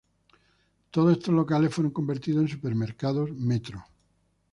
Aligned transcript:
Todos 0.89 1.11
estos 1.11 1.31
locales 1.35 1.71
fueron 1.75 1.91
convertidos 1.93 2.41
en 2.41 2.47
Supermercados 2.47 3.29
Metro. 3.33 3.85